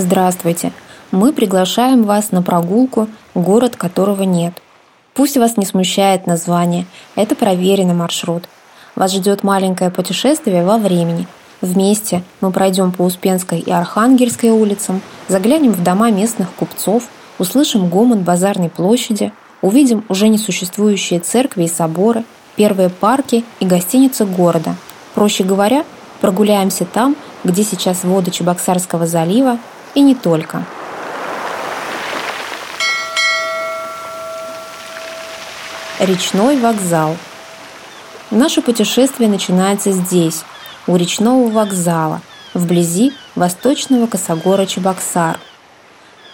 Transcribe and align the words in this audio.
Здравствуйте! 0.00 0.72
Мы 1.10 1.30
приглашаем 1.34 2.04
вас 2.04 2.32
на 2.32 2.40
прогулку 2.40 3.06
«Город, 3.34 3.76
которого 3.76 4.22
нет». 4.22 4.54
Пусть 5.12 5.36
вас 5.36 5.58
не 5.58 5.66
смущает 5.66 6.26
название, 6.26 6.86
это 7.16 7.34
проверенный 7.34 7.92
маршрут. 7.92 8.44
Вас 8.96 9.12
ждет 9.12 9.44
маленькое 9.44 9.90
путешествие 9.90 10.64
во 10.64 10.78
времени. 10.78 11.26
Вместе 11.60 12.22
мы 12.40 12.50
пройдем 12.50 12.92
по 12.92 13.02
Успенской 13.02 13.58
и 13.58 13.70
Архангельской 13.70 14.48
улицам, 14.48 15.02
заглянем 15.28 15.72
в 15.72 15.84
дома 15.84 16.10
местных 16.10 16.50
купцов, 16.54 17.02
услышим 17.38 17.90
гомон 17.90 18.20
базарной 18.20 18.70
площади, 18.70 19.34
увидим 19.60 20.06
уже 20.08 20.28
несуществующие 20.28 21.20
церкви 21.20 21.64
и 21.64 21.68
соборы, 21.68 22.24
первые 22.56 22.88
парки 22.88 23.44
и 23.60 23.66
гостиницы 23.66 24.24
города. 24.24 24.76
Проще 25.14 25.44
говоря, 25.44 25.84
прогуляемся 26.22 26.86
там, 26.86 27.16
где 27.44 27.64
сейчас 27.64 28.02
воды 28.02 28.30
Чебоксарского 28.30 29.06
залива 29.06 29.58
и 29.94 30.00
не 30.00 30.14
только. 30.14 30.64
Речной 35.98 36.56
вокзал. 36.58 37.16
Наше 38.30 38.62
путешествие 38.62 39.28
начинается 39.28 39.92
здесь, 39.92 40.44
у 40.86 40.96
речного 40.96 41.50
вокзала, 41.50 42.22
вблизи 42.54 43.12
восточного 43.34 44.06
косогора 44.06 44.66
Чебоксар. 44.66 45.38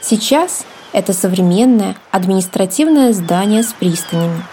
Сейчас 0.01 0.65
это 0.93 1.13
современное 1.13 1.97
административное 2.11 3.13
здание 3.13 3.63
с 3.63 3.73
пристанями. 3.73 4.45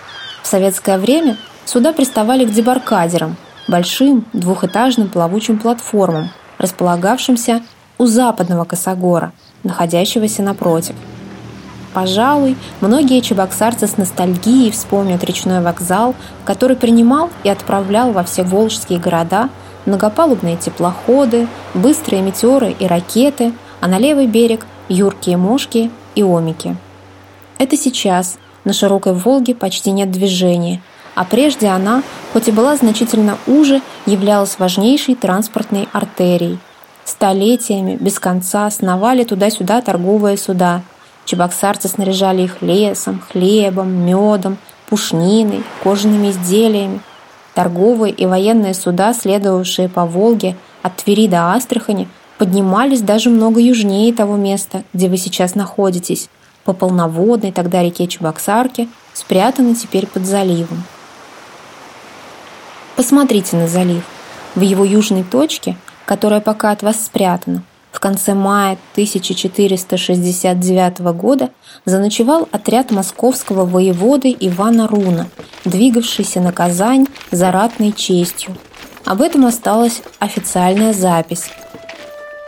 В 0.41 0.48
советское 0.48 0.98
время 0.98 1.38
сюда 1.65 1.93
приставали 1.93 2.45
к 2.45 2.51
дебаркадерам, 2.51 3.38
большим 3.67 4.26
двухэтажным 4.34 5.09
плавучим 5.09 5.59
платформам, 5.59 6.31
располагавшимся 6.57 7.62
у 7.98 8.05
западного 8.05 8.66
косогора, 8.66 9.32
находящегося 9.63 10.44
напротив– 10.44 10.96
Пожалуй, 11.94 12.58
многие 12.82 13.22
чебоксарцы 13.22 13.86
с 13.86 13.98
ностальгией 13.98 14.72
вспомнят 14.72 15.24
речной 15.24 15.62
вокзал, 15.62 16.16
который 16.44 16.76
принимал 16.76 17.30
и 17.44 17.49
отправлял 17.49 18.12
во 18.12 18.24
все 18.24 18.44
волжские 18.44 18.99
города 18.99 19.49
многопалубные 19.86 20.58
теплоходы, 20.58 21.48
быстрые 21.74 22.21
метеоры 22.21 22.71
и 22.71 22.88
ракеты, 22.88 23.54
а 23.80 23.88
на 23.88 23.99
левый 23.99 24.27
берег– 24.27 24.66
юркие 24.90 25.38
мошки 25.38 25.91
и 26.16 26.24
омики. 26.24 26.76
Это 27.60 27.77
сейчас 27.77 28.38
на 28.64 28.74
широкой 28.74 29.14
Волге 29.14 29.54
почти 29.54 29.91
нет 29.91 30.10
движения, 30.10 30.82
а 31.16 31.26
прежде 31.26 31.68
она, 31.68 32.02
хоть 32.32 32.48
и 32.48 32.52
была 32.52 32.76
значительно 32.76 33.38
уже, 33.46 33.82
являлась 34.05 34.58
важнейшей 34.58 35.16
транспортной 35.16 35.88
артерией. 35.91 36.60
Столетиями 37.05 37.98
без 37.99 38.20
конца 38.20 38.70
сновали 38.70 39.23
туда-сюда 39.23 39.82
торговые 39.82 40.37
суда– 40.37 40.82
Чебоксарцы 41.26 41.87
снаряжали 41.87 42.43
их 42.43 42.62
лесом, 42.62 43.21
хлебом, 43.32 43.90
медом, 44.05 44.57
пушниной, 44.90 45.63
кожаными 45.84 46.31
изделиями. 46.31 46.99
Торговые 47.54 48.12
и 48.12 48.26
военные 48.26 48.74
суда, 48.74 49.13
следовавшие 49.13 49.87
по 49.87 50.05
Волге 50.05 50.57
от 50.81 50.98
Твери 50.98 51.27
до 51.27 51.54
Астрахани, 51.54 52.09
поднимались 52.37 53.01
даже 53.01 53.29
много 53.29 53.62
южнее 53.62 54.12
того 54.13 54.35
места, 54.35 54.84
где 54.91 55.07
вы 55.07 55.18
сейчас 55.18 55.55
находитесь, 55.55 56.29
по 56.65 56.74
полноводной 56.74 57.51
тогда 57.51 57.84
реке 57.84 58.07
Чебоксарке, 58.07 58.87
спрятанной 59.13 59.76
теперь 59.76 60.07
под 60.07 60.26
заливом. 60.26 60.84
Посмотрите 62.96 63.55
на 63.55 63.68
залив. 63.68 64.03
В 64.56 64.62
его 64.62 64.84
южной 64.84 65.24
точке, 65.24 65.78
которая 66.06 66.41
пока 66.41 66.72
от 66.72 66.84
вас 66.84 67.03
спрятана, 67.03 67.63
в 67.94 68.00
конце 68.00 68.34
мая 68.34 68.78
1469 68.94 71.00
года 71.16 71.52
заночевал 71.86 72.50
отряд 72.52 72.90
московского 72.91 73.66
воеводы 73.66 74.36
Ивана 74.40 74.88
Руна, 74.88 75.28
двигавшийся 75.64 76.41
на 76.41 76.52
Казань 76.52 77.06
за 77.31 77.52
ратной 77.52 77.91
честью. 77.91 78.58
Об 79.06 79.22
этом 79.22 79.46
осталась 79.46 80.02
официальная 80.19 80.94
запись. 80.94 81.52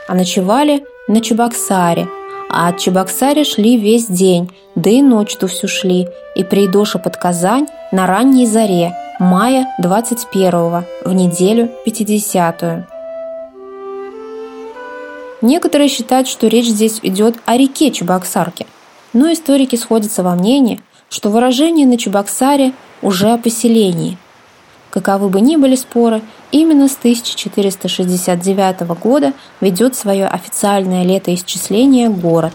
А 0.07 0.15
ночевали 0.15 0.83
на 1.07 1.21
Чебоксаре, 1.21 2.07
а 2.49 2.69
от 2.69 2.79
Чебоксаре 2.79 3.43
шли 3.43 3.77
весь 3.77 4.07
день, 4.07 4.49
да 4.73 4.89
и 4.89 5.03
ночь 5.03 5.35
ту 5.35 5.45
всю 5.47 5.67
шли, 5.67 6.07
и 6.35 6.43
придоша 6.43 6.97
под 6.97 7.17
Казань 7.17 7.67
на 7.91 8.07
ранней 8.07 8.47
заре, 8.47 8.95
мая 9.19 9.67
21 9.79 10.85
в 11.05 11.13
неделю 11.13 11.69
50-ю. 11.85 12.94
Некоторые 15.45 15.89
считают, 15.89 16.27
что 16.27 16.47
речь 16.47 16.65
здесь 16.65 16.99
идет 17.03 17.35
о 17.45 17.55
реке 17.55 17.91
Чебоксарке, 17.91 18.65
но 19.13 19.31
историки 19.31 19.75
сходятся 19.75 20.23
во 20.23 20.33
мнении, 20.33 20.81
что 21.07 21.29
выражение 21.29 21.85
на 21.85 21.99
Чебоксаре 21.99 22.73
уже 23.03 23.31
о 23.31 23.37
поселении. 23.37 24.17
Каковы 24.89 25.29
бы 25.29 25.41
ни 25.41 25.55
были 25.55 25.75
споры, 25.75 26.23
именно 26.51 26.87
с 26.87 26.97
1469 26.97 28.87
года 28.99 29.33
ведет 29.61 29.93
свое 29.95 30.25
официальное 30.25 31.03
летоисчисление 31.03 32.09
город. 32.09 32.53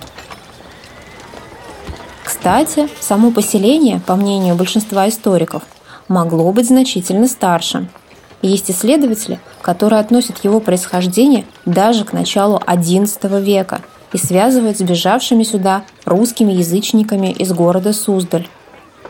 Кстати, 2.24 2.88
само 2.98 3.30
поселение, 3.30 4.00
по 4.04 4.16
мнению 4.16 4.56
большинства 4.56 5.08
историков, 5.08 5.62
могло 6.08 6.50
быть 6.50 6.66
значительно 6.66 7.28
старше– 7.28 7.88
есть 8.42 8.70
исследователи, 8.70 9.38
которые 9.62 10.00
относят 10.00 10.44
его 10.44 10.60
происхождение 10.60 11.44
даже 11.64 12.04
к 12.04 12.12
началу 12.12 12.58
XI 12.58 13.42
века 13.42 13.82
и 14.12 14.18
связывают 14.18 14.78
с 14.78 14.80
бежавшими 14.80 15.42
сюда 15.42 15.84
русскими 16.04 16.52
язычниками 16.52 17.32
из 17.32 17.52
города 17.52 17.92
Суздаль. 17.92 18.48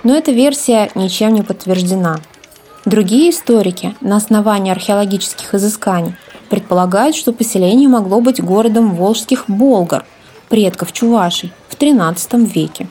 Но 0.02 0.14
эта 0.16 0.32
версия 0.32 0.90
ничем 0.94 1.34
не 1.34 1.42
подтверждена. 1.42 2.18
Другие 2.86 3.30
историки 3.30 3.94
на 4.00 4.16
основании 4.16 4.72
археологических 4.72 5.54
изысканий 5.54 6.16
предполагают, 6.48 7.14
что 7.14 7.32
поселение 7.32 7.88
могло 7.88 8.20
быть 8.20 8.42
городом 8.42 8.94
волжских 8.94 9.44
болгар, 9.48 10.04
предков 10.48 10.92
чувашей, 10.92 11.52
в 11.68 11.76
XIII 11.76 12.44
веке. 12.46 12.88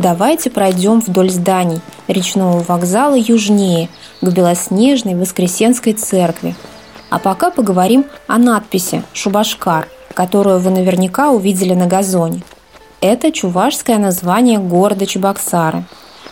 Давайте 0.00 0.48
пройдем 0.48 1.00
вдоль 1.00 1.28
зданий 1.28 1.82
речного 2.08 2.64
вокзала 2.66 3.16
южнее, 3.16 3.90
к 4.22 4.28
Белоснежной 4.30 5.14
Воскресенской 5.14 5.92
церкви. 5.92 6.54
А 7.10 7.18
пока 7.18 7.50
поговорим 7.50 8.06
о 8.26 8.38
надписи 8.38 9.02
«Шубашкар», 9.12 9.88
которую 10.14 10.58
вы 10.60 10.70
наверняка 10.70 11.28
увидели 11.28 11.74
на 11.74 11.86
газоне. 11.86 12.40
Это 13.02 13.30
чувашское 13.30 13.98
название 13.98 14.58
города 14.58 15.04
Чебоксары. 15.04 15.84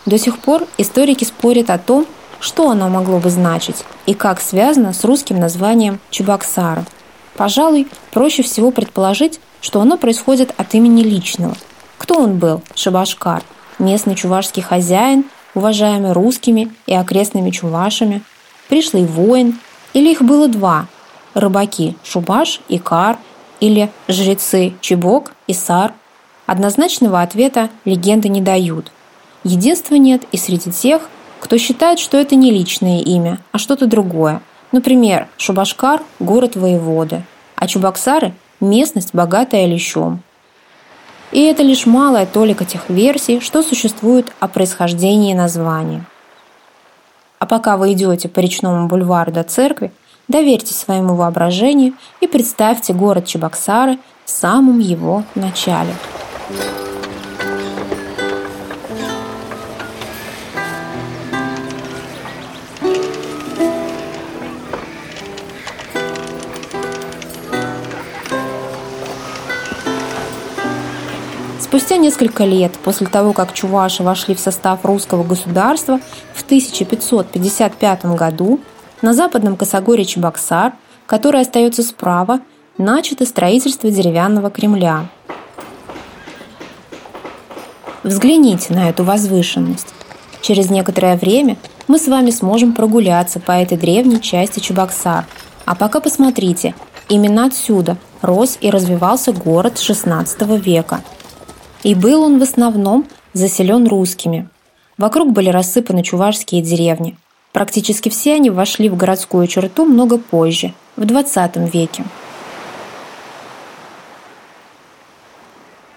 До 0.07 0.17
сих 0.17 0.39
пор 0.39 0.65
историки 0.79 1.23
спорят 1.23 1.69
о 1.69 1.77
том, 1.77 2.07
что 2.39 2.71
оно 2.71 2.89
могло 2.89 3.19
бы 3.19 3.29
значить 3.29 3.85
и 4.07 4.15
как 4.15 4.41
связано 4.41 4.93
с 4.93 5.03
русским 5.03 5.39
названием 5.39 5.99
Чебоксары. 6.09 6.85
Пожалуй, 7.37 7.87
проще 8.13 8.41
всего 8.41 8.71
предположить, 8.71 9.39
что 9.61 9.79
оно 9.79 9.95
происходит 9.95 10.55
от 10.57 10.73
имени 10.73 11.03
личного. 11.03 11.55
Кто 11.99 12.15
он 12.15 12.39
был, 12.39 12.63
Шабашкар? 12.73 13.43
Местный 13.79 14.15
чувашский 14.15 14.61
хозяин, 14.61 15.25
уважаемый 15.55 16.11
русскими 16.11 16.71
и 16.85 16.93
окрестными 16.93 17.49
чувашами, 17.49 18.21
пришлый 18.67 19.05
воин, 19.05 19.59
или 19.93 20.11
их 20.11 20.21
было 20.21 20.47
два– 20.47 20.87
рыбаки 21.33 21.95
Шубаш 22.03 22.61
и 22.67 22.77
Кар, 22.77 23.17
или 23.59 23.89
жрецы 24.07 24.73
Чебок 24.81 25.33
и 25.47 25.53
Сар. 25.53 25.93
Однозначного 26.45 27.21
ответа 27.21 27.69
легенды 27.85 28.29
не 28.29 28.41
дают. 28.41 28.91
Единства 29.43 29.95
нет 29.95 30.23
и 30.31 30.37
среди 30.37 30.71
тех, 30.71 31.03
кто 31.39 31.57
считает, 31.57 31.99
что 31.99 32.17
это 32.17 32.35
не 32.35 32.51
личное 32.51 32.99
имя, 32.99 33.39
а 33.51 33.57
что-то 33.57 33.87
другое. 33.87 34.41
Например, 34.71 35.27
Шубашкар– 35.37 36.01
город 36.19 36.55
воеводы, 36.55 37.23
а 37.55 37.67
Чубаксары– 37.67 38.33
местность, 38.59 39.13
богатая 39.13 39.65
лещом. 39.65 40.21
И 41.31 41.43
это 41.43 41.61
лишь 41.61 41.85
малая 41.85 42.25
толика 42.25 42.65
тех 42.65 42.89
версий, 42.89 43.39
что 43.39 43.61
существует 43.61 44.31
о 44.39 44.47
происхождении 44.47 45.33
названия. 45.33 46.05
А 47.37 47.45
пока 47.45 47.77
вы 47.77 47.93
идете 47.93 48.27
по 48.27 48.39
речному 48.39 48.87
бульвару 48.87 49.31
до 49.31 49.43
церкви, 49.43 49.91
доверьте 50.27 50.73
своему 50.73 51.15
воображению 51.15 51.93
и 52.19 52.27
представьте 52.27 52.93
город 52.93 53.25
Чебоксары 53.25 53.97
в 54.25 54.29
самом 54.29 54.79
его 54.79 55.23
начале. 55.35 55.93
Спустя 71.69 71.97
несколько 71.97 72.45
лет 72.45 72.71
после 72.83 73.05
того, 73.07 73.31
как 73.31 73.53
чуваши 73.53 74.01
вошли 74.03 74.33
в 74.33 74.39
состав 74.39 74.83
русского 74.83 75.23
государства 75.23 75.99
в 76.33 76.41
1555 76.41 78.05
году, 78.05 78.59
на 79.01 79.13
западном 79.13 79.55
косогоре 79.55 80.03
Чебоксар 80.03 80.73
которая 81.09 81.41
остается 81.41 81.81
справа, 81.81 82.39
начато 82.77 83.25
строительство 83.25 83.89
деревянного 83.89 84.51
Кремля. 84.51 85.07
Взгляните 88.03 88.73
на 88.75 88.89
эту 88.89 89.03
возвышенность. 89.03 89.87
Через 90.41 90.69
некоторое 90.69 91.17
время 91.17 91.57
мы 91.87 91.97
с 91.97 92.07
вами 92.07 92.29
сможем 92.29 92.73
прогуляться 92.73 93.39
по 93.39 93.53
этой 93.53 93.75
древней 93.75 94.21
части 94.21 94.59
Чебоксар. 94.59 95.25
А 95.65 95.73
пока 95.73 95.99
посмотрите, 95.99 96.75
именно 97.09 97.45
отсюда 97.45 97.97
рос 98.21 98.59
и 98.61 98.69
развивался 98.69 99.33
город 99.33 99.75
XVI 99.75 100.59
века. 100.59 101.01
И 101.83 101.95
был 101.95 102.23
он 102.23 102.39
в 102.39 102.43
основном 102.43 103.07
заселен 103.33 103.87
русскими. 103.87 104.49
Вокруг 104.97 105.31
были 105.31 105.49
рассыпаны 105.49 106.03
чувашские 106.03 106.61
деревни. 106.61 107.15
Практически 107.53 108.09
все 108.09 108.35
они 108.35 108.49
вошли 108.49 108.89
в 108.89 108.97
городскую 108.97 109.47
черту 109.47 109.85
много 109.85 110.17
позже, 110.17 110.73
в 110.97 111.03
XX 111.03 111.71
веке. 111.71 112.03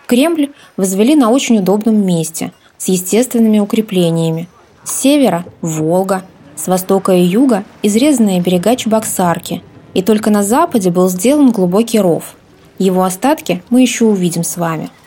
Кремль 0.07 0.51
возвели 0.77 1.17
на 1.17 1.31
очень 1.31 1.59
удобном 1.59 2.07
месте, 2.07 2.53
с 2.79 2.89
естественными 2.89 3.59
укреплениями. 3.59 4.49
С 4.85 5.01
севера– 5.01 5.45
Волга, 5.63 6.23
с 6.55 6.69
востока 6.69 7.13
и 7.13 7.23
юга– 7.23 7.65
изрезанные 7.83 8.41
берега 8.41 8.77
Чебоксарки, 8.77 9.63
и 9.95 10.03
только 10.03 10.31
на 10.31 10.43
западе 10.43 10.91
был 10.91 11.09
сделан 11.09 11.51
глубокий 11.51 11.99
ров. 11.99 12.37
Его 12.79 13.05
остатки 13.05 13.63
мы 13.71 13.83
еще 13.83 14.05
увидим 14.05 14.45
с 14.45 14.57
вами– 14.57 14.91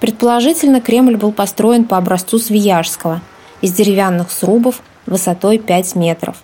Предположительно, 0.00 0.80
Кремль 0.80 1.16
был 1.16 1.30
построен 1.30 1.84
по 1.84 1.98
образцу 1.98 2.38
Свияжского, 2.38 3.20
из 3.60 3.72
деревянных 3.72 4.30
срубов 4.30 4.80
высотой 5.04 5.58
5 5.58 5.94
метров. 5.96 6.36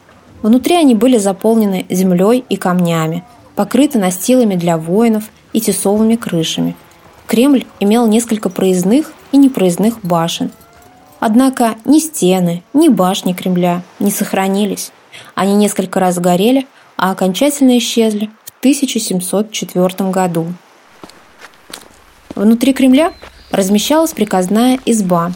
Внутри 0.42 0.76
они 0.76 0.94
были 0.94 1.16
заполнены 1.16 1.86
землей 1.88 2.44
и 2.48 2.56
камнями, 2.56 3.24
покрыты 3.54 3.98
настилами 3.98 4.54
для 4.54 4.76
воинов 4.76 5.24
и 5.54 5.60
тесовыми 5.60 6.16
крышами. 6.16 6.76
Кремль 7.26 7.64
имел 7.80 8.06
несколько 8.06 8.50
проездных 8.50 9.12
и 9.32 9.38
непроездных 9.38 10.00
башен. 10.02 10.50
Однако 11.18 11.76
ни 11.86 11.98
стены, 11.98 12.62
ни 12.74 12.88
башни 12.88 13.32
Кремля 13.32 13.82
не 13.98 14.10
сохранились. 14.10 14.92
Они 15.34 15.54
несколько 15.54 15.98
раз 15.98 16.18
горели, 16.18 16.66
а 16.98 17.10
окончательно 17.10 17.78
исчезли 17.78 18.30
в 18.44 18.58
1704 18.60 20.10
году. 20.10 20.46
Внутри 22.34 22.74
Кремля 22.74 23.12
размещалась 23.50 24.12
приказная 24.12 24.78
изба. 24.84 25.32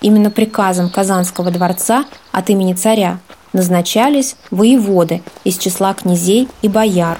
Именно 0.00 0.30
приказом 0.30 0.90
Казанского 0.90 1.50
дворца 1.50 2.04
от 2.32 2.50
имени 2.50 2.72
царя 2.72 3.20
назначались 3.52 4.36
воеводы 4.50 5.22
из 5.44 5.58
числа 5.58 5.94
князей 5.94 6.48
и 6.62 6.68
бояр. 6.68 7.18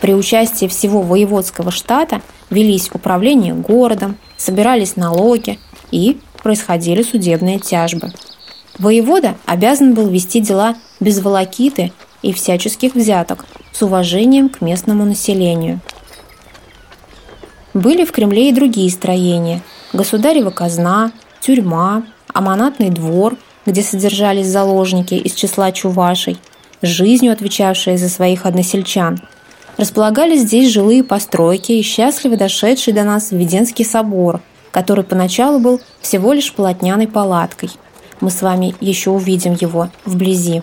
При 0.00 0.14
участии 0.14 0.66
всего 0.66 1.02
воеводского 1.02 1.70
штата 1.70 2.20
велись 2.50 2.90
управление 2.92 3.54
городом, 3.54 4.16
собирались 4.36 4.96
налоги 4.96 5.58
и 5.90 6.20
происходили 6.42 7.02
судебные 7.02 7.58
тяжбы. 7.58 8.12
Воевода 8.78 9.36
обязан 9.46 9.94
был 9.94 10.08
вести 10.08 10.40
дела 10.40 10.76
без 11.00 11.20
волокиты 11.20 11.92
и 12.22 12.32
всяческих 12.32 12.94
взяток, 12.94 13.44
с 13.72 13.82
уважением 13.82 14.48
к 14.48 14.60
местному 14.60 15.04
населению. 15.04 15.80
Были 17.74 18.04
в 18.04 18.12
Кремле 18.12 18.50
и 18.50 18.52
другие 18.52 18.90
строения– 18.90 19.62
государева 19.98 20.50
казна, 20.50 21.10
тюрьма, 21.40 22.04
аманатный 22.32 22.90
двор, 22.90 23.36
где 23.66 23.82
содержались 23.82 24.46
заложники 24.46 25.14
из 25.14 25.32
числа 25.32 25.72
чувашей, 25.72 26.38
жизнью 26.82 27.32
отвечавшие 27.32 27.98
за 27.98 28.08
своих 28.08 28.46
односельчан. 28.46 29.20
Располагались 29.76 30.42
здесь 30.42 30.72
жилые 30.72 31.02
постройки 31.02 31.72
и 31.72 31.82
счастливо 31.82 32.36
дошедший 32.36 32.92
до 32.92 33.02
нас 33.02 33.32
Введенский 33.32 33.84
собор, 33.84 34.40
который 34.70 35.02
поначалу 35.02 35.58
был 35.58 35.80
всего 36.00 36.32
лишь 36.32 36.52
полотняной 36.52 37.08
палаткой. 37.08 37.70
Мы 38.20 38.30
с 38.30 38.40
вами 38.40 38.76
еще 38.80 39.10
увидим 39.10 39.56
его 39.60 39.88
вблизи. 40.04 40.62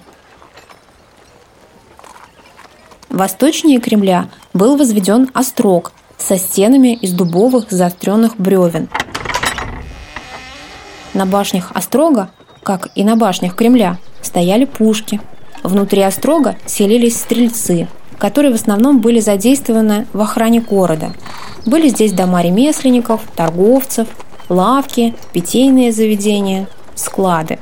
Восточнее 3.09 3.81
Кремля 3.81 4.29
был 4.53 4.77
возведен 4.77 5.29
острог 5.33 5.91
со 6.17 6.37
стенами 6.37 6.93
из 6.93 7.11
дубовых 7.11 7.69
заостренных 7.69 8.37
бревен– 8.37 8.87
на 11.15 11.25
башнях 11.25 11.71
Острога, 11.73 12.29
как 12.63 12.89
и 12.95 13.03
на 13.03 13.15
башнях 13.15 13.55
Кремля, 13.55 13.97
стояли 14.21 14.65
пушки. 14.65 15.19
Внутри 15.63 16.01
Острога 16.01 16.57
селились 16.65 17.17
стрельцы, 17.17 17.87
которые 18.19 18.51
в 18.51 18.55
основном 18.55 18.99
были 19.01 19.19
задействованы 19.19 20.05
в 20.13 20.21
охране 20.21 20.61
города. 20.61 21.13
Были 21.65 21.89
здесь 21.89 22.11
дома 22.11 22.43
ремесленников, 22.43 23.21
торговцев, 23.35 24.07
лавки, 24.49 25.15
питейные 25.33 25.91
заведения, 25.91 26.67
склады. 26.93 27.57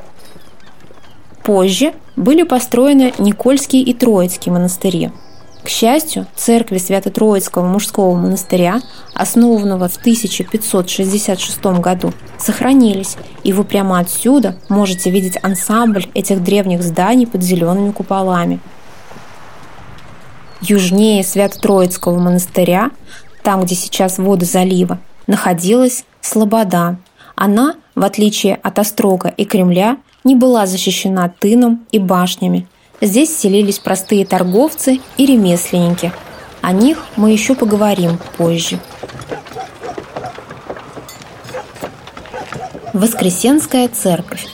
Позже 1.43 1.93
были 2.15 2.43
построены 2.43 3.13
Никольский 3.19 3.81
и 3.81 3.93
Троицкий 3.93 4.51
монастыри– 4.51 5.11
к 5.63 5.69
счастью, 5.69 6.27
церкви 6.35 6.77
Свято-Троицкого 6.77 7.65
мужского 7.65 8.15
монастыря, 8.15 8.81
основанного 9.13 9.87
в 9.87 9.95
1566 9.95 11.65
году, 11.79 12.11
сохранились, 12.37 13.15
и 13.43 13.53
вы 13.53 13.63
прямо 13.63 13.99
отсюда 13.99 14.57
можете 14.67 15.09
видеть 15.09 15.39
ансамбль 15.41 16.05
этих 16.13 16.43
древних 16.43 16.83
зданий 16.83 17.25
под 17.25 17.43
зелеными 17.43 17.91
куполами. 17.91 18.59
Южнее 20.61 21.23
Свято-Троицкого 21.23 22.19
монастыря, 22.19 22.91
там, 23.41 23.63
где 23.63 23.75
сейчас 23.75 24.17
воды 24.17 24.45
залива, 24.45 24.99
находилась 25.27 26.03
Слобода. 26.19 26.97
Она, 27.35 27.75
в 27.95 28.03
отличие 28.03 28.55
от 28.55 28.79
Острога 28.79 29.29
и 29.29 29.45
Кремля, 29.45 29.97
не 30.23 30.35
была 30.35 30.65
защищена 30.65 31.29
тыном 31.39 31.85
и 31.91 31.99
башнями, 31.99 32.67
Здесь 33.03 33.37
селились 33.37 33.79
простые 33.79 34.25
торговцы 34.25 35.01
и 35.17 35.25
ремесленники. 35.25 36.13
О 36.61 36.71
них 36.71 37.03
мы 37.17 37.31
еще 37.31 37.53
поговорим 37.53 38.17
позже. 38.37 38.79
Воскресенская 42.93 43.89
церковь. 43.89 44.47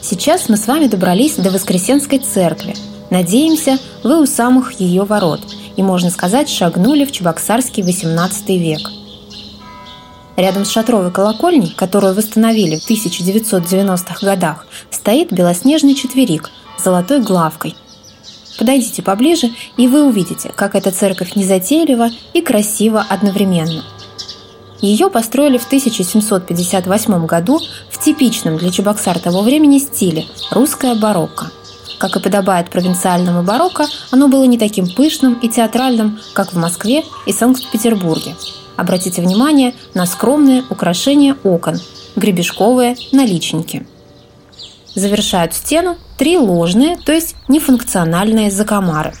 Сейчас 0.00 0.48
мы 0.48 0.56
с 0.58 0.68
вами 0.68 0.86
добрались 0.86 1.34
до 1.34 1.50
Воскресенской 1.50 2.20
церкви. 2.20 2.76
Надеемся, 3.10 3.78
вы 4.04 4.22
у 4.22 4.26
самых 4.26 4.78
ее 4.78 5.02
ворот 5.02 5.40
и, 5.76 5.82
можно 5.82 6.10
сказать, 6.10 6.48
шагнули 6.48 7.04
в 7.04 7.10
Чебоксарский 7.10 7.82
XVIII 7.82 8.58
век. 8.58 8.92
Рядом 10.36 10.64
с 10.64 10.70
шатровой 10.70 11.10
колокольней, 11.10 11.74
которую 11.76 12.14
восстановили 12.14 12.76
в 12.76 12.88
1990-х 12.88 14.24
годах, 14.24 14.68
стоит 14.92 15.32
белоснежный 15.32 15.96
четверик– 15.96 16.52
золотой 16.78 17.20
главкой. 17.20 17.74
Подойдите 18.58 19.02
поближе, 19.02 19.50
и 19.76 19.86
вы 19.86 20.06
увидите, 20.06 20.50
как 20.54 20.74
эта 20.74 20.90
церковь 20.90 21.34
незатейлива 21.34 22.08
и 22.32 22.40
красива 22.40 23.04
одновременно. 23.08 23.84
Ее 24.80 25.10
построили 25.10 25.58
в 25.58 25.66
1758 25.66 27.26
году 27.26 27.60
в 27.90 28.02
типичном 28.02 28.58
для 28.58 28.70
Чебоксар 28.70 29.18
того 29.18 29.42
времени 29.42 29.78
стиле– 29.78 30.26
русская 30.50 30.94
барокко. 30.94 31.50
Как 31.98 32.14
и 32.16 32.20
подобает 32.20 32.68
провинциальному 32.68 33.42
барокко, 33.42 33.86
оно 34.10 34.28
было 34.28 34.44
не 34.44 34.58
таким 34.58 34.86
пышным 34.86 35.34
и 35.34 35.48
театральным, 35.48 36.18
как 36.34 36.52
в 36.52 36.58
Москве 36.58 37.04
и 37.24 37.32
Санкт-Петербурге. 37.32 38.36
Обратите 38.76 39.22
внимание 39.22 39.74
на 39.94 40.04
скромные 40.04 40.62
украшения 40.68 41.36
окон– 41.42 41.80
гребешковые 42.16 42.96
наличники– 43.12 43.86
завершают 44.96 45.54
стену 45.54 45.96
три 46.16 46.36
ложные, 46.38 46.96
то 46.96 47.12
есть 47.12 47.36
нефункциональные 47.46 48.50
закомары. 48.50 49.12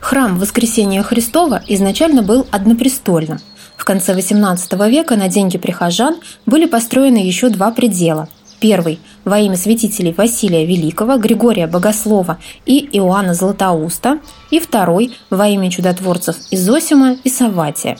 Храм 0.00 0.38
Воскресения 0.38 1.02
Христова 1.02 1.60
изначально 1.68 2.22
был 2.22 2.46
однопрестольным. 2.50 3.38
В 3.76 3.84
конце 3.84 4.14
XVIII 4.14 4.88
века 4.88 5.16
на 5.16 5.28
деньги 5.28 5.58
прихожан 5.58 6.16
были 6.46 6.66
построены 6.66 7.18
еще 7.18 7.50
два 7.50 7.72
предела. 7.72 8.28
Первый– 8.60 9.00
во 9.24 9.40
имя 9.40 9.56
святителей 9.56 10.14
Василия 10.16 10.64
Великого, 10.64 11.16
Григория 11.18 11.66
Богослова 11.66 12.38
и 12.64 12.78
Иоанна 12.92 13.34
Златоуста, 13.34 14.20
и 14.50 14.60
второй– 14.60 15.16
во 15.30 15.48
имя 15.48 15.68
чудотворцев 15.70 16.36
Изосима 16.52 17.16
и 17.24 17.28
Саватия. 17.28 17.98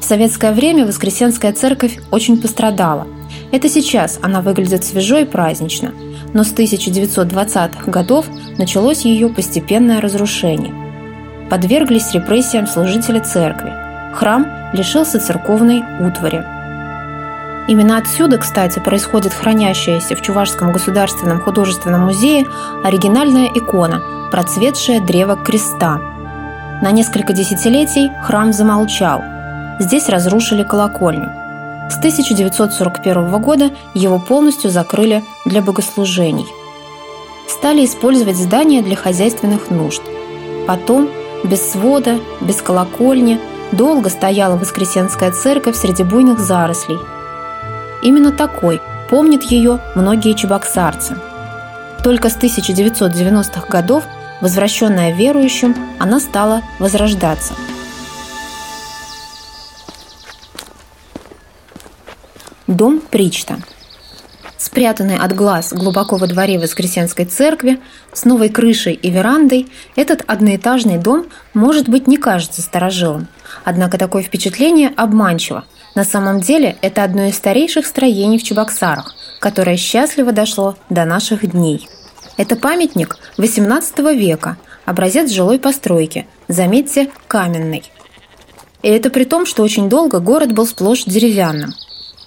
В 0.00 0.04
советское 0.04 0.52
время 0.52 0.86
Воскресенская 0.86 1.52
церковь 1.52 1.98
очень 2.12 2.40
пострадала– 2.40 3.08
это 3.52 3.68
сейчас 3.68 4.18
она 4.22 4.42
выглядит 4.42 4.84
свежо 4.84 5.18
и 5.18 5.24
празднично, 5.24 5.92
но 6.32 6.44
с 6.44 6.52
1920-х 6.52 7.90
годов 7.90 8.26
началось 8.58 9.04
ее 9.04 9.28
постепенное 9.28 10.00
разрушение. 10.00 10.74
Подверглись 11.50 12.12
репрессиям 12.12 12.68
служители 12.68 13.18
церкви. 13.18 13.72
Храм 14.14 14.46
лишился 14.72 15.18
церковной 15.18 15.82
утвари. 16.00 16.44
Именно 17.68 17.98
отсюда, 17.98 18.38
кстати, 18.38 18.78
происходит 18.78 19.32
хранящаяся 19.32 20.16
в 20.16 20.22
Чувашском 20.22 20.72
государственном 20.72 21.40
художественном 21.40 22.02
музее 22.02 22.46
оригинальная 22.84 23.46
икона 23.46 24.00
«Процветшее 24.30 25.00
древо 25.00 25.36
креста». 25.36 26.00
На 26.82 26.92
несколько 26.92 27.32
десятилетий 27.32 28.10
храм 28.24 28.52
замолчал. 28.52 29.22
Здесь 29.78 30.08
разрушили 30.08 30.62
колокольню. 30.62 31.30
С 31.90 31.98
1941 31.98 33.42
года 33.42 33.70
его 33.94 34.18
полностью 34.18 34.70
закрыли 34.70 35.22
для 35.44 35.60
богослужений. 35.60 36.46
Стали 37.48 37.84
использовать 37.84 38.36
здание 38.36 38.82
для 38.82 38.96
хозяйственных 38.96 39.70
нужд. 39.70 40.00
Потом, 40.66 41.10
без 41.44 41.72
свода, 41.72 42.18
без 42.40 42.62
колокольни, 42.62 43.40
долго 43.72 44.08
стояла 44.08 44.56
Воскресенская 44.56 45.32
церковь 45.32 45.76
среди 45.76 46.04
буйных 46.04 46.38
зарослей– 46.38 46.98
Именно 48.02 48.32
такой 48.32 48.80
помнят 49.08 49.42
ее 49.42 49.80
многие 49.94 50.34
чебоксарцы. 50.34 51.16
Только 52.02 52.30
с 52.30 52.36
1990-х 52.36 53.66
годов, 53.68 54.04
возвращенная 54.40 55.12
верующим, 55.12 55.76
она 55.98 56.18
стала 56.18 56.62
возрождаться. 56.78 57.54
Дом 62.70 63.02
Причта 63.10 63.58
Спрятанный 64.56 65.18
от 65.18 65.34
глаз 65.34 65.72
глубоко 65.72 66.16
во 66.16 66.26
дворе 66.26 66.58
Воскресенской 66.58 67.24
церкви, 67.24 67.80
с 68.12 68.24
новой 68.24 68.48
крышей 68.48 68.94
и 68.94 69.10
верандой, 69.10 69.68
этот 69.96 70.22
одноэтажный 70.26 70.96
дом, 70.96 71.26
может 71.52 71.88
быть, 71.88 72.06
не 72.06 72.16
кажется 72.16 72.62
старожилом. 72.62 73.28
Однако 73.64 73.98
такое 73.98 74.22
впечатление 74.22 74.92
обманчиво– 74.96 75.64
на 75.94 76.04
самом 76.04 76.40
деле 76.40 76.76
это 76.82 77.02
одно 77.02 77.24
из 77.26 77.36
старейших 77.36 77.84
строений 77.84 78.38
в 78.38 78.42
Чебоксарах, 78.44 79.16
которое 79.40 79.76
счастливо 79.76 80.30
дошло 80.30 80.76
до 80.88 81.04
наших 81.04 81.50
дней. 81.50 81.88
Это 82.36 82.54
памятник 82.54 83.18
XVIII 83.38 84.16
века, 84.16 84.56
образец 84.84 85.30
жилой 85.30 85.58
постройки, 85.58 86.26
заметьте, 86.46 87.10
каменный. 87.26 87.82
И 88.82 88.88
это 88.88 89.10
при 89.10 89.24
том, 89.24 89.46
что 89.46 89.62
очень 89.62 89.88
долго 89.88 90.20
город 90.20 90.52
был 90.52 90.66
сплошь 90.66 91.04
деревянным. 91.04 91.74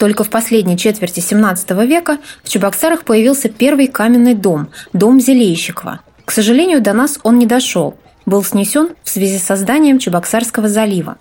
Только 0.03 0.25
в 0.25 0.29
последней 0.29 0.77
четверти 0.77 1.21
XVII 1.21 1.87
века 1.87 2.17
в 2.43 2.49
Чебоксарах 2.49 3.05
появился 3.05 3.47
первый 3.47 3.87
каменный 3.87 4.33
дом– 4.33 4.67
дом 4.91 5.21
Зелейщикова. 5.21 6.01
К 6.25 6.31
сожалению, 6.31 6.81
до 6.81 6.91
нас 6.91 7.21
он 7.23 7.39
не 7.39 7.45
дошел, 7.45 7.95
был 8.25 8.43
снесен 8.43 8.89
в 9.01 9.09
связи 9.09 9.37
с 9.37 9.43
созданием 9.43 9.99
Чебоксарского 9.99 10.67
залива. 10.67 11.15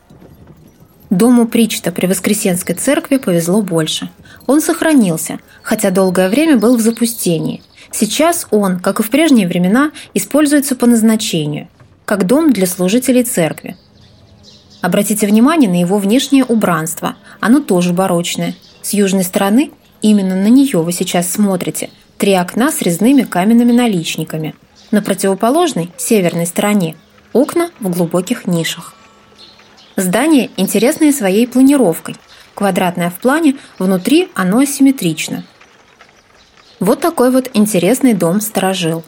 Дому 1.11 1.47
Причта 1.47 1.93
при 1.93 2.07
Воскресенской 2.07 2.75
церкви 2.75 3.19
повезло 3.19 3.63
больше. 3.63 4.11
Он 4.49 4.61
сохранился, 4.61 5.39
хотя 5.63 5.93
долгое 5.93 6.29
время 6.29 6.57
был 6.57 6.77
в 6.77 6.81
запустении. 6.81 7.63
Сейчас 7.93 8.49
он, 8.51 8.81
как 8.81 8.99
и 8.99 9.05
в 9.05 9.11
прежние 9.11 9.47
времена, 9.47 9.93
используется 10.13 10.75
по 10.75 10.87
назначению, 10.89 11.69
как 12.05 12.27
дом 12.27 12.53
для 12.53 12.67
служителей 12.67 13.23
церкви. 13.23 13.77
Обратите 14.81 15.29
внимание 15.29 15.71
на 15.71 15.79
его 15.79 15.99
внешнее 15.99 16.45
убранство. 16.45 17.15
Оно 17.39 17.61
тоже 17.61 17.93
барочное. 17.93 18.57
С 18.83 18.93
южной 18.93 19.25
стороны, 19.25 19.71
именно 20.03 20.35
на 20.35 20.49
нее 20.49 20.83
вы 20.83 20.93
сейчас 20.93 21.31
смотрите, 21.31 21.91
три 22.19 22.35
окна 22.35 22.71
с 22.71 22.83
резными 22.83 23.23
каменными 23.23 23.73
наличниками. 23.73 24.55
На 24.91 25.01
противоположной, 25.01 25.91
северной 25.97 26.47
стороне, 26.47 26.97
окна 27.33 27.71
в 27.81 27.89
глубоких 27.89 28.47
нишах. 28.47 28.95
Здание 29.97 30.51
интересное 30.57 31.13
своей 31.13 31.47
планировкой. 31.47 32.17
Квадратное 32.55 33.11
в 33.11 33.19
плане, 33.19 33.57
внутри 33.79 34.29
оно 34.35 34.59
асимметрично. 34.59 35.45
Вот 36.81 37.01
такой 37.01 37.31
вот 37.31 37.51
интересный 37.55 38.13
дом 38.13 38.41
сторожил. 38.41 39.05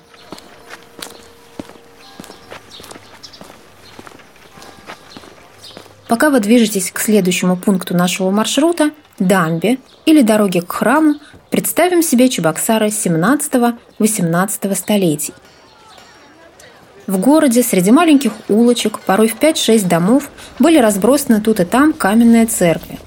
Пока 6.14 6.30
вы 6.30 6.38
движетесь 6.38 6.92
к 6.92 7.00
следующему 7.00 7.56
пункту 7.56 7.96
нашего 7.96 8.30
маршрута, 8.30 8.92
дамбе 9.18 9.78
или 10.06 10.22
дороге 10.22 10.62
к 10.62 10.70
храму, 10.70 11.14
представим 11.50 12.04
себе 12.04 12.28
Чебоксары 12.28 12.86
17-18 12.86 14.74
столетий– 14.76 15.34
в 17.08 17.18
городе 17.18 17.64
среди 17.64 17.90
маленьких 17.90 18.30
улочек, 18.48 19.00
порой 19.00 19.26
в 19.26 19.40
5-6 19.40 19.88
домов, 19.88 20.30
были 20.60 20.78
разбросаны 20.78 21.40
тут 21.40 21.58
и 21.58 21.64
там 21.64 21.92
каменные 21.92 22.46
церкви. 22.46 23.00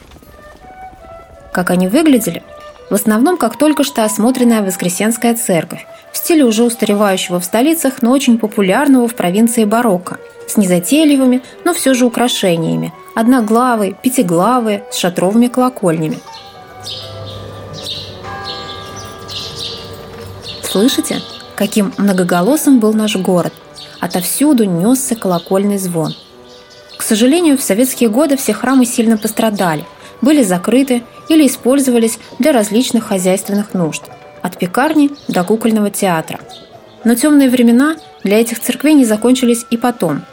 Как 1.54 1.70
они 1.70 1.88
выглядели? 1.88 2.44
В 2.90 2.94
основном, 2.94 3.38
как 3.38 3.58
только 3.58 3.86
что 3.86 4.04
осмотренная 4.04 4.64
Воскресенская 4.64 5.34
церковь, 5.34 5.88
в 6.12 6.18
стиле 6.18 6.44
уже 6.44 6.64
устаревающего 6.64 7.40
в 7.40 7.46
столицах, 7.46 8.02
но 8.02 8.12
очень 8.12 8.38
популярного 8.38 9.08
в 9.08 9.16
провинции 9.16 9.64
барокко, 9.64 10.20
с 10.48 10.58
незатейливыми, 10.58 11.42
но 11.66 11.74
все 11.74 11.94
же 11.94 12.06
украшениями, 12.06 12.94
одноглавые, 13.16 13.94
пятиглавые, 13.94 14.84
с 14.92 14.98
шатровыми 14.98 15.48
колокольнями. 15.48 16.20
Слышите, 20.64 21.22
каким 21.56 21.94
многоголосым 21.98 22.80
был 22.80 22.94
наш 22.94 23.16
город– 23.16 23.54
Отовсюду 24.00 24.66
несся 24.66 25.16
колокольный 25.16 25.78
звон. 25.78 26.14
К 26.98 27.02
сожалению, 27.02 27.58
в 27.58 27.64
советские 27.64 28.10
годы 28.10 28.38
все 28.38 28.54
храмы 28.54 28.86
сильно 28.86 29.18
пострадали, 29.18 29.86
были 30.22 30.44
закрыты 30.44 31.04
или 31.30 31.48
использовались 31.48 32.20
для 32.40 32.52
различных 32.52 33.06
хозяйственных 33.06 33.74
нужд, 33.74 34.04
от 34.42 34.58
пекарни 34.58 35.12
до 35.28 35.44
кукольного 35.44 35.90
театра. 35.90 36.40
Но 37.04 37.16
темные 37.16 37.50
времена 37.50 37.96
для 38.24 38.40
этих 38.40 38.60
церквей 38.60 38.94
не 38.94 39.06
закончились 39.06 39.66
и 39.72 39.78
потом. 39.78 40.24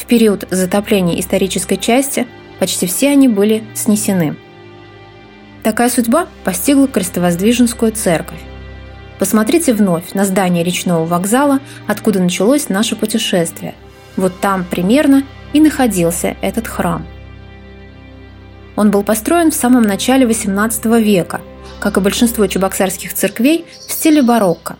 В 0.00 0.06
период 0.06 0.48
затопления 0.50 1.20
исторической 1.20 1.76
части 1.76 2.26
почти 2.58 2.86
все 2.86 3.10
они 3.10 3.28
были 3.28 3.62
снесены. 3.74 4.34
Такая 5.62 5.90
судьба 5.90 6.26
постигла 6.42 6.88
Крестовоздвиженскую 6.88 7.92
церковь. 7.92 8.40
Посмотрите 9.18 9.74
вновь 9.74 10.14
на 10.14 10.24
здание 10.24 10.64
речного 10.64 11.04
вокзала, 11.04 11.60
откуда 11.86 12.18
началось 12.18 12.70
наше 12.70 12.96
путешествие. 12.96 13.74
Вот 14.16 14.40
там 14.40 14.64
примерно 14.64 15.22
и 15.52 15.60
находился 15.60 16.34
этот 16.40 16.66
храм. 16.66 17.06
Он 18.76 18.90
был 18.90 19.02
построен 19.02 19.50
в 19.50 19.54
самом 19.54 19.82
начале 19.82 20.24
XVIII 20.24 21.02
века, 21.02 21.42
как 21.78 21.98
и 21.98 22.00
большинство 22.00 22.46
чебоксарских 22.46 23.12
церквей 23.12 23.66
в 23.86 23.92
стиле 23.92 24.22
барокко. 24.22 24.76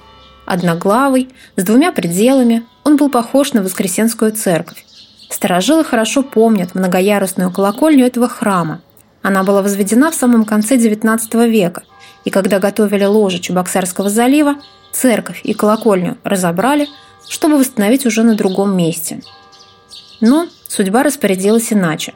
Одноглавый, 0.46 1.28
с 1.56 1.62
двумя 1.62 1.92
пределами, 1.92 2.64
он 2.84 2.96
был 2.96 3.10
похож 3.10 3.52
на 3.52 3.62
Воскресенскую 3.62 4.32
церковь. 4.32 4.86
Старожилы 5.30 5.84
хорошо 5.84 6.22
помнят 6.22 6.74
многоярусную 6.74 7.52
колокольню 7.52 8.06
этого 8.06 8.28
храма. 8.28 8.82
Она 9.22 9.44
была 9.44 9.62
возведена 9.62 10.10
в 10.10 10.14
самом 10.14 10.44
конце 10.44 10.76
XIX 10.76 11.48
века 11.48 11.82
и 12.24 12.30
когда 12.30 12.58
готовили 12.58 13.04
ложе 13.04 13.38
Чебоксарского 13.38 14.10
залива, 14.10 14.56
церковь 14.92 15.40
и 15.44 15.54
колокольню 15.54 16.18
разобрали, 16.24 16.88
чтобы 17.28 17.58
восстановить 17.58 18.06
уже 18.06 18.22
на 18.22 18.34
другом 18.34 18.76
месте. 18.76 19.22
Но 20.20 20.48
судьба 20.68 21.02
распорядилась 21.02 21.72
иначе. 21.72 22.14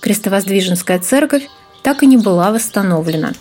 Крестовоздвиженская 0.00 0.98
церковь 0.98 1.48
так 1.82 2.02
и 2.02 2.06
не 2.06 2.16
была 2.16 2.50
восстановлена. 2.50 3.32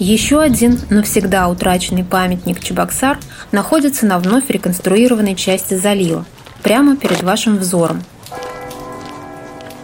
Еще 0.00 0.40
один 0.40 0.80
навсегда 0.88 1.46
утраченный 1.48 2.04
памятник 2.04 2.60
Чебоксар 2.60 3.18
находится 3.52 4.06
на 4.06 4.18
вновь 4.18 4.48
реконструированной 4.48 5.34
части 5.34 5.74
залива, 5.74 6.24
прямо 6.62 6.96
перед 6.96 7.22
вашим 7.22 7.58
взором. 7.58 8.02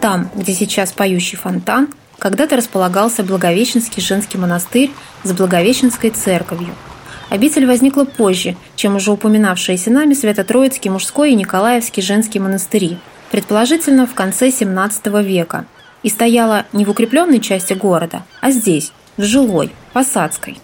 Там, 0.01 0.31
где 0.33 0.53
сейчас 0.53 0.91
поющий 0.91 1.37
фонтан, 1.37 1.89
когда-то 2.17 2.57
располагался 2.57 3.23
Благовещенский 3.23 4.01
женский 4.01 4.39
монастырь 4.39 4.89
с 5.21 5.31
Благовещенской 5.33 6.09
церковью. 6.09 6.73
Обитель 7.29 7.67
возникла 7.67 8.05
позже, 8.05 8.57
чем 8.75 8.95
уже 8.95 9.11
упоминавшиеся 9.11 9.91
нами 9.91 10.15
Свято-Троицкий 10.15 10.89
мужской 10.89 11.33
и 11.33 11.35
Николаевский 11.35 12.01
женский 12.01 12.39
монастыри, 12.39 12.97
предположительно 13.29 14.07
в 14.07 14.15
конце 14.15 14.47
XVII 14.47 15.23
века, 15.23 15.65
и 16.01 16.09
стояла 16.09 16.65
не 16.73 16.85
в 16.85 16.89
укрепленной 16.89 17.39
части 17.39 17.73
города, 17.73 18.23
а 18.41 18.49
здесь, 18.49 18.93
в 19.17 19.21
жилой, 19.23 19.71
посадской. 19.97 20.59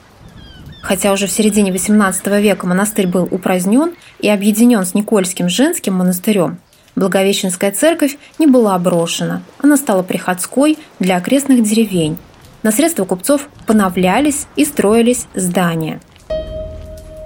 Хотя 0.84 1.12
уже 1.12 1.25
в 1.25 1.32
середине 1.32 1.72
XVIII 1.72 2.40
века 2.40 2.68
монастырь 2.68 3.08
был 3.08 3.28
упразднен 3.32 3.96
и 4.20 4.30
объединен 4.30 4.86
с 4.86 4.94
Никольским 4.94 5.50
женским 5.50 5.96
монастырем, 5.96 6.60
Благовещенская 6.96 7.72
церковь 7.72 8.20
не 8.38 8.46
была 8.46 8.78
брошена, 8.78 9.42
она 9.58 9.75
стала 9.78 10.04
приходской 10.04 10.78
для 11.00 11.18
окрестных 11.18 11.63
деревень. 11.63 12.20
На 12.62 12.72
средства 12.72 13.06
купцов 13.06 13.50
поновлялись 13.66 14.46
и 14.56 14.66
строились 14.66 15.25
здания. 15.34 16.00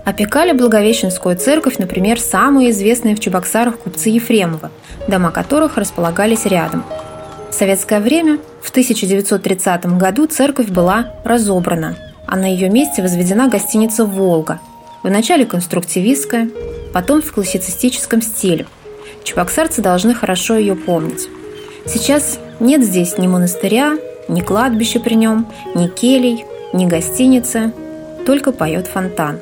Опекали 0.06 0.54
Благовещенскую 0.54 1.36
церковь, 1.36 1.78
например, 1.78 2.22
самые 2.22 2.72
известные 2.72 3.18
в 3.18 3.20
Чебоксарах 3.20 3.80
купцы 3.80 4.08
Ефремова, 4.08 4.72
дома 5.10 5.32
которых 5.32 5.76
располагались 5.76 6.46
рядом. 6.46 6.86
Советское 7.58 8.02
время, 8.02 8.38
в 8.62 8.70
1930 8.70 9.98
году, 9.98 10.28
церковь 10.28 10.68
была 10.68 11.14
разобрана, 11.24 11.98
а 12.28 12.36
на 12.36 12.46
ее 12.46 12.70
месте 12.70 13.02
возведена 13.02 13.48
гостиница 13.48 14.06
«Волга», 14.06 14.60
вначале 15.02 15.44
конструктивистская, 15.44 16.52
потом 16.94 17.24
в 17.24 17.32
классицистическом 17.32 18.22
стиле. 18.22 18.68
Чебоксарцы 19.24 19.82
должны 19.82 20.14
хорошо 20.14 20.56
ее 20.56 20.76
помнить. 20.76 21.30
Сейчас 21.88 22.38
нет 22.60 22.84
здесь 22.84 23.18
ни 23.18 23.26
монастыря, 23.26 23.98
ни 24.28 24.42
кладбища 24.42 25.00
при 25.00 25.16
нем, 25.16 25.48
ни 25.74 25.88
келей, 25.88 26.46
ни 26.74 26.86
гостиницы, 26.86 27.74
только 28.28 28.52
поет 28.52 28.86
фонтан. 28.86 29.40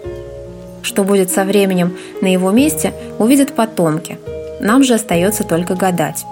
Что 0.83 1.03
будет 1.03 1.31
со 1.31 1.43
временем 1.43 1.97
на 2.21 2.27
его 2.27 2.51
месте, 2.51 2.93
увидят 3.19 3.51
потомки. 3.51 4.19
Нам 4.61 4.85
же 4.85 4.93
остается 4.93 5.43
только 5.43 5.75
гадать. 5.75 6.23